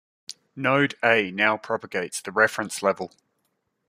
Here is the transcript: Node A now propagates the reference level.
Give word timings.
Node 0.55 0.95
A 1.03 1.29
now 1.29 1.57
propagates 1.57 2.21
the 2.23 2.31
reference 2.31 2.81
level. 2.81 3.11